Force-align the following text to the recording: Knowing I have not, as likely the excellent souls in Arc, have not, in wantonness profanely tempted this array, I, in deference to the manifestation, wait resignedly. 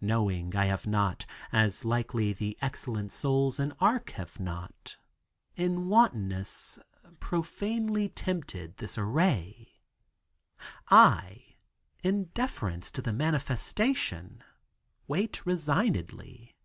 Knowing 0.00 0.56
I 0.56 0.64
have 0.64 0.84
not, 0.84 1.26
as 1.52 1.84
likely 1.84 2.32
the 2.32 2.58
excellent 2.60 3.12
souls 3.12 3.60
in 3.60 3.70
Arc, 3.80 4.10
have 4.18 4.40
not, 4.40 4.96
in 5.54 5.86
wantonness 5.86 6.80
profanely 7.20 8.08
tempted 8.08 8.78
this 8.78 8.98
array, 8.98 9.74
I, 10.88 11.54
in 12.02 12.24
deference 12.34 12.90
to 12.90 13.00
the 13.00 13.12
manifestation, 13.12 14.42
wait 15.06 15.46
resignedly. 15.46 16.56